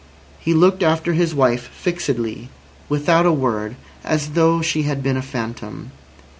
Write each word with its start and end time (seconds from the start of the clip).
He 0.39 0.55
looked 0.55 0.81
after 0.81 1.13
his 1.13 1.35
wife 1.35 1.69
fixedly, 1.71 2.49
without 2.89 3.27
a 3.27 3.31
word, 3.31 3.75
as 4.03 4.29
though 4.31 4.59
she 4.63 4.81
had 4.81 5.03
been 5.03 5.15
a 5.15 5.21
phantom. 5.21 5.91